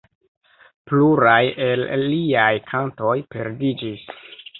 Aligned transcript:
Pluraj 0.91 1.41
el 1.65 1.83
liaj 2.13 2.47
kantoj 2.71 3.13
perdiĝis. 3.35 4.09